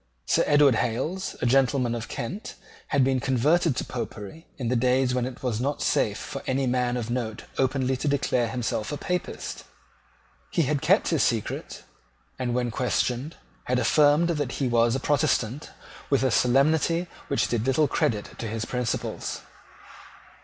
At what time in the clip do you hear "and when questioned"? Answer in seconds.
12.39-13.35